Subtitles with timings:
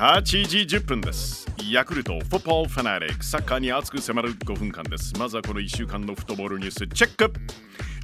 [0.00, 1.46] 8時10分です。
[1.70, 5.14] ヤクルトフォットボーファナリックサッカーに熱く迫る5分間です。
[5.18, 7.32] まずはこの1週間のフットボールニュースチェック。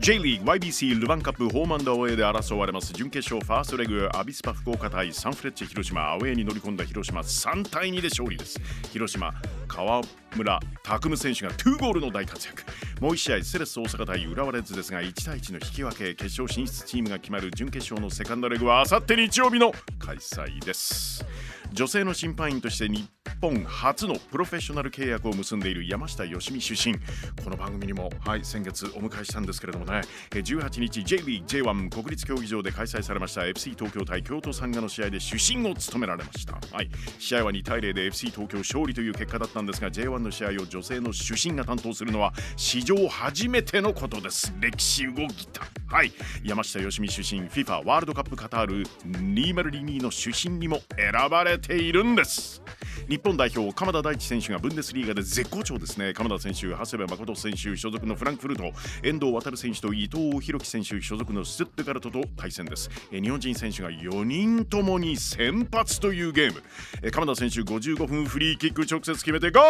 [0.00, 2.92] J リーグ YBC ルヴァンカップホームアンダーウェイで争われます。
[2.92, 6.12] 準決勝ファーストレグアビスパ福岡対サンフレッチェ広島。
[6.12, 8.60] アウェイに乗り込んだ広島3対2で勝利です。
[8.92, 9.32] 広島
[9.66, 10.02] 川
[10.36, 12.64] 村拓夢選手が2ゴールの大活躍。
[13.00, 21.24] もう1試合セレッソ大阪対浦和レッズですが1対1の引き分け決勝進出チームが決まる準決勝のセカンドレグはあさって日曜日の開催です。
[21.72, 23.08] 女性の審判員として日
[23.40, 26.94] 本初のプロフェッショナル契約を結んでいる山下義美出身
[27.42, 30.02] この番組にも、はい、先月お迎えしたんですけれどもね。
[30.30, 44.52] 18日 J リーグ J1 国立競技場で開催されました FC 東京対京都サンガの試合で主審を務められました、はい、試合は2対0で FC 東京勝利という結果だったんですが J1 の試合を女性の主審が担当するのは史上初めてのことです。
[44.60, 45.62] 歴史動きた。
[45.86, 46.12] はい。
[46.42, 52.62] 山下義美出身 FIFA ワールドカップカタール2022の主審にも選ばれているんです。
[53.08, 56.12] 日本代表鎌田大地選手がブンデスリーガで絶好調ですね。
[56.14, 62.90] 鎌田選手長谷部誠選手所属のフランクフルト遠藤航選手と伊藤洋樹選手所属のスットガルトと対戦です。
[63.10, 67.10] 日本人選手が4人ともに先発というゲーム。
[67.10, 69.60] 鎌田選手55分フリーキック直接決めてゴ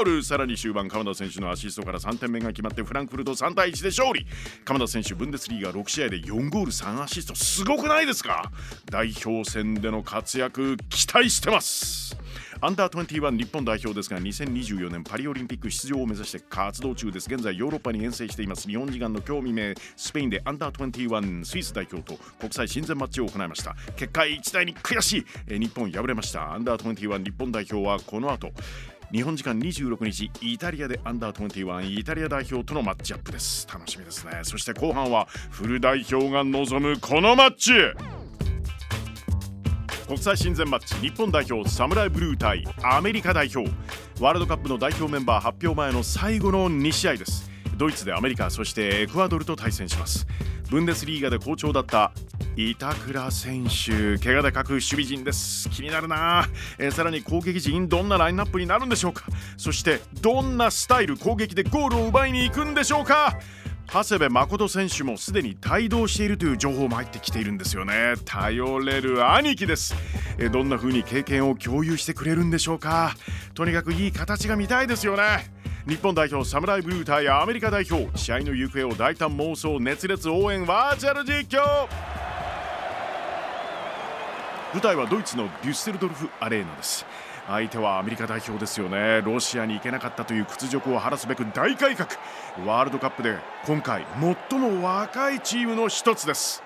[0.00, 0.22] ール。
[0.22, 4.26] さらに終盤鎌田選手のアシストから3点目が決まってフランクフルト3対1で勝利。
[4.64, 7.34] 鎌田選手ブンデスリーガ6試合で4ゴール3アシスト。
[7.34, 8.50] すごくないですか？
[8.90, 12.17] 代表戦での活躍期待してます。
[12.60, 17.32] アンダー21日本代表ですが2024年パリオリンピック出場を目指して活動中です。
[17.32, 18.66] 現在ヨーロッパに遠征しています。
[18.66, 23.76] 日本時間の今日未明スペインでアンダー21スイス代表と国際親善マッチを行いました。
[23.94, 26.52] 結果1対に悔しい、え日本敗れました。
[26.52, 28.50] アンダー21日本代表はこの後
[29.12, 33.68] 日本時間26日イタリアでアンダー21イタリア代表とのマッチアップです。
[33.72, 34.40] 楽しみですね。
[34.42, 37.72] そして後半はフル代表が望むこのマッチ。
[40.08, 43.70] 国際親善マッチ日本代表サムライブルー対アメリカ代表。
[44.20, 47.50] ワールドカップの代表メンバー発表前の最後の2試合です。
[47.76, 50.26] ドイツでアメリカそしてエクアドルと対戦します。
[50.70, 52.12] ブンデスリーガで好調だった
[52.56, 54.16] 板倉選手。
[54.16, 55.68] 怪我で欠く守備陣です。
[55.68, 56.48] 気になるな、
[56.78, 59.26] え、さらに攻撃陣どんなラインナップになるんでしょうか。
[59.58, 63.38] そしてどんなスタイル攻撃でゴールを奪いに行くんでしょうか。
[63.90, 68.16] 長谷部誠選手もすでに帯同しているという情報も入ってきているんですよね。
[68.26, 69.94] 頼れる兄貴です。
[70.38, 73.16] えどんな風に経験を共有してくれるんでしょうか。
[73.54, 75.50] とにかくいい形が見たいですよね。
[75.88, 78.06] 日本代表サムライブルーターやアメリカ代表。
[78.14, 81.88] 試合の行方を大胆妄想熱烈応援バーチャル実況。
[84.74, 87.06] 舞台はドイツのデュッセルドルフアレーナです。
[87.48, 89.22] 相手はアメリカ代表ですよね。
[89.22, 92.10] ロシアに行けなかったという屈辱を晴らすべく大改革。
[92.66, 94.04] ワールドカップで今回
[94.50, 96.62] 最も若いチームの一つです。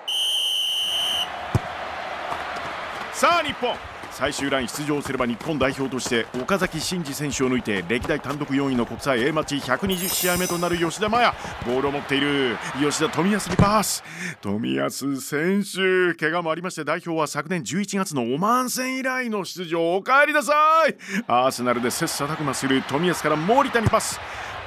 [3.13, 3.92] さあ日本。
[4.13, 11.33] 最終ライン出場すれば日本代表として岡崎慎司選手を抜いて歴代単独4位の国際 A マッチ120試合目となる吉田麻也。
[11.65, 14.03] ボールを持っている吉田富安にパス。
[14.39, 19.95] 富安選手怪我もありまして代表は昨年11月のオマーン戦以来の出場。
[19.95, 20.53] お帰りなさ
[20.87, 20.95] い。
[21.27, 24.19] アーセナルで切磋琢磨する富安から森田にパス。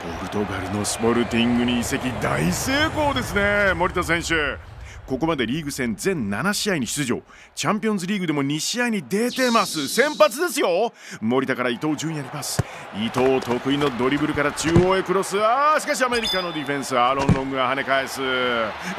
[0.02, 4.75] ポルトガルのスポルティングに移籍大成功ですね森田選手。
[5.06, 7.22] ここまでリーグ戦全7試合に出場。
[7.54, 9.86] チャンピオンズリーグでも2試合に出てます。
[9.88, 10.92] 先発ですよ。
[11.20, 12.60] 森田から伊東純也にパス
[12.96, 15.38] 伊藤得意のドリブルから中央へクロス。
[15.40, 16.98] あーしかしアメリカのディフェンス。
[16.98, 18.20] アーロン・ロングが跳ね返す。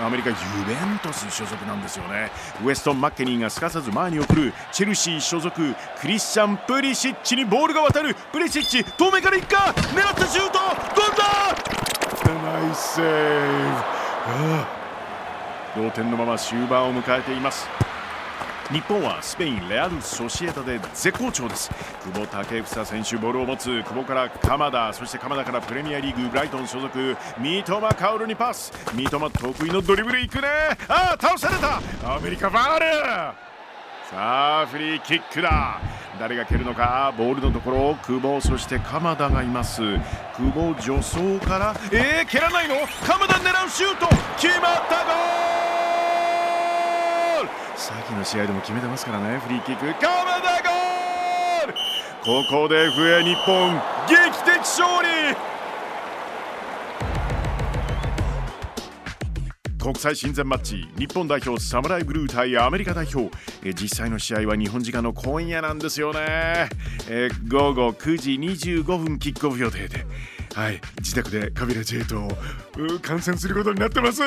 [0.01, 0.35] アメリカユ
[0.66, 2.31] ベントス所属なんですよね。
[2.63, 4.53] ウエストン・マッケニーがすかさず前に送る。
[4.72, 5.75] チェルシー所属。
[6.00, 8.16] クリスチャン・プリシッチにボールが渡る。
[8.31, 9.74] プリシッチ遠目からいっか。
[9.75, 10.59] 狙ったシュート。
[10.95, 11.24] 飛んだ。
[12.25, 13.97] ナイスセーブ。
[14.29, 14.87] ああ
[15.77, 17.69] 同点のまま終盤を迎えています。
[18.71, 21.69] 日本はスペインレアル・ソシエタで絶好調です。
[22.03, 23.68] 久保建英選手ボールを持つ。
[23.83, 27.15] 久保から鎌田そして鎌田からプレミアリーグブライトン所属。
[27.39, 28.74] 三笘薫にパス。
[28.94, 30.50] 三笘得意のドリブルいくね。
[30.89, 32.15] ああ倒された。
[32.15, 32.80] アメリカファー。
[32.80, 32.85] ル
[34.09, 35.80] さあフリーキックだ。
[36.19, 37.13] 誰が蹴るのか。
[37.18, 39.81] ボールのところ久保そして鎌田がいます。
[40.35, 41.73] 久保助走から。
[41.94, 42.75] えー、蹴らないの？
[43.06, 44.07] 鎌田狙うシュート。
[44.38, 45.46] 決まったゴール！
[47.77, 49.38] さっきの試合でも決めてますからね。
[49.38, 49.85] フリーキック。
[49.85, 51.74] 鎌田ゴール！
[52.24, 53.79] ここで笛日本
[54.09, 55.38] 劇的勝利！
[59.79, 60.89] 国際親善マッチ。
[60.97, 63.29] 日本代表サムライブルー対アメリカ代表。
[63.63, 66.69] え実際の試合は日本時間の今夜なんですよね。
[67.07, 70.03] え午後9時25分キックオフ予定で。
[70.56, 70.81] はい。
[70.97, 72.27] 自宅でカビラ J と
[73.03, 74.23] 観戦することになってます。